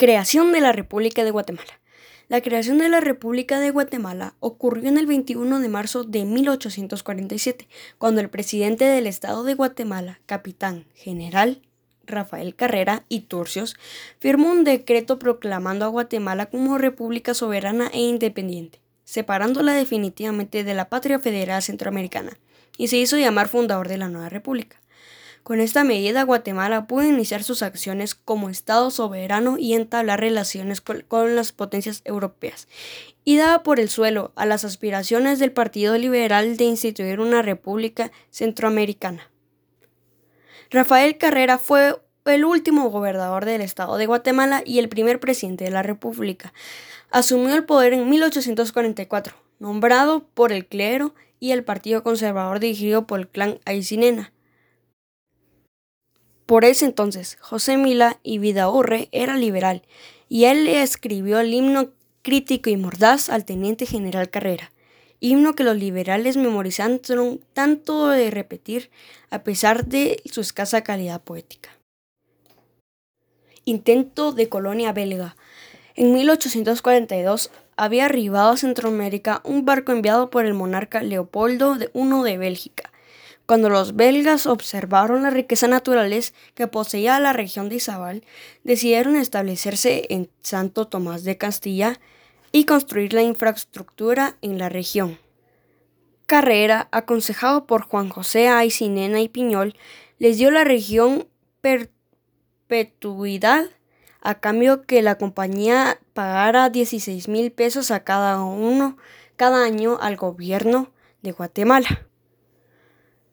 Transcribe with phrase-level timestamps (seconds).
[0.00, 1.80] Creación de la República de Guatemala.
[2.28, 7.66] La creación de la República de Guatemala ocurrió en el 21 de marzo de 1847,
[7.98, 11.62] cuando el presidente del Estado de Guatemala, capitán general
[12.06, 13.74] Rafael Carrera y Turcios,
[14.20, 20.88] firmó un decreto proclamando a Guatemala como república soberana e independiente, separándola definitivamente de la
[20.88, 22.38] patria federal centroamericana,
[22.76, 24.80] y se hizo llamar fundador de la nueva república.
[25.48, 31.36] Con esta medida, Guatemala pudo iniciar sus acciones como Estado soberano y entablar relaciones con,
[31.36, 32.68] las potencias europeas,
[33.24, 38.12] y daba por el suelo a las aspiraciones del Partido Liberal de instituir una república
[38.30, 39.30] centroamericana.
[40.68, 45.70] Rafael Carrera fue el último gobernador del Estado de Guatemala y el primer presidente de
[45.70, 46.52] la República.
[47.10, 53.20] Asumió el poder en 1844, nombrado por el clero y el Partido Conservador dirigido por
[53.20, 54.30] el clan Aycinena.
[56.48, 59.82] Por ese entonces, José Mila y Vidaurre era liberal,
[60.30, 61.90] y él le escribió el himno
[62.22, 64.72] crítico y mordaz al teniente general Carrera,
[65.20, 68.88] himno que los liberales memorizaron tanto de repetir
[69.28, 71.68] a pesar de su escasa calidad poética.
[73.66, 75.36] Intento de colonia belga.
[75.96, 82.38] En 1842 había arribado a Centroamérica un barco enviado por el monarca Leopoldo I de
[82.38, 82.90] Bélgica
[83.48, 88.22] cuando los belgas observaron las riquezas naturales que poseía la región de Izabal,
[88.62, 91.98] decidieron establecerse en Santo Tomás de Castilla
[92.52, 95.18] y construir la infraestructura en la región.
[96.26, 99.76] Carrera, aconsejado por Juan José Aycinena y Piñol,
[100.18, 101.26] les dio la región
[101.62, 103.64] perpetuidad
[104.20, 108.98] a cambio que la compañía pagara 16 mil pesos a cada uno
[109.36, 112.07] cada año al gobierno de Guatemala.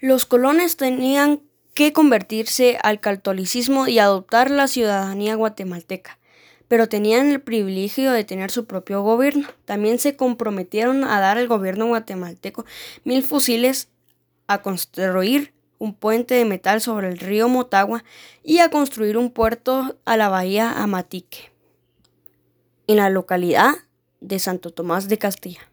[0.00, 1.40] Los colones tenían
[1.74, 6.18] que convertirse al catolicismo y adoptar la ciudadanía guatemalteca,
[6.68, 9.48] pero tenían el privilegio de tener su propio gobierno.
[9.64, 12.64] También se comprometieron a dar al gobierno guatemalteco
[13.02, 13.88] mil fusiles,
[14.46, 18.04] a construir un puente de metal sobre el río Motagua
[18.44, 21.50] y a construir un puerto a la bahía Amatique,
[22.86, 23.74] en la localidad
[24.20, 25.68] de Santo Tomás de Castilla.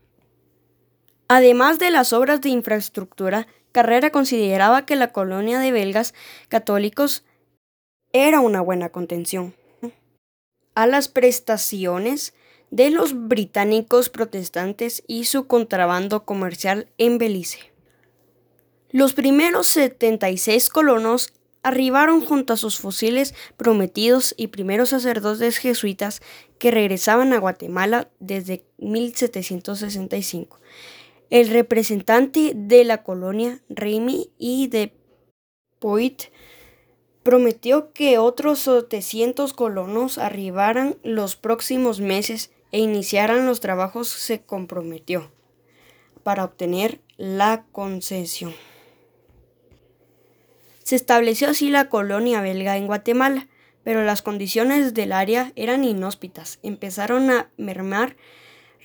[1.28, 6.13] Además de las obras de infraestructura, Carrera consideraba que la colonia de belgas
[6.47, 7.25] católicos
[8.13, 9.53] era una buena contención
[10.75, 12.33] a las prestaciones
[12.71, 17.73] de los británicos protestantes y su contrabando comercial en Belice.
[18.91, 26.21] Los primeros 76 colonos arribaron junto a sus fusiles prometidos y primeros sacerdotes jesuitas
[26.59, 30.61] que regresaban a Guatemala desde 1765
[31.29, 34.93] el representante de la colonia, Remy y de
[35.79, 36.23] Poit,
[37.23, 45.31] prometió que otros 700 colonos arribaran los próximos meses e iniciaran los trabajos se comprometió
[46.23, 48.53] para obtener la concesión.
[50.83, 53.47] Se estableció así la colonia belga en Guatemala,
[53.83, 56.59] pero las condiciones del área eran inhóspitas.
[56.61, 58.17] Empezaron a mermar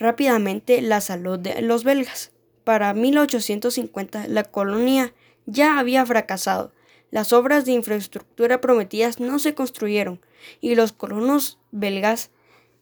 [0.00, 2.32] rápidamente la salud de los belgas.
[2.64, 5.14] Para 1850 la colonia
[5.46, 6.72] ya había fracasado.
[7.10, 10.20] Las obras de infraestructura prometidas no se construyeron
[10.60, 12.30] y los colonos belgas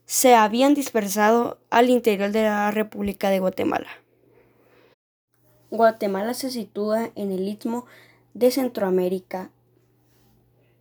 [0.07, 3.89] se habían dispersado al interior de la República de Guatemala.
[5.71, 7.85] Guatemala se sitúa en el istmo
[8.33, 9.51] de Centroamérica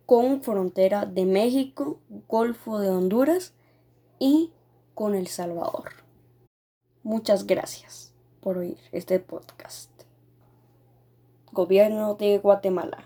[0.06, 3.52] con frontera de México, Golfo de Honduras
[4.18, 4.50] y
[4.94, 6.07] con El Salvador.
[7.04, 9.90] Muchas gracias por oír este podcast.
[11.52, 13.04] Gobierno de Guatemala.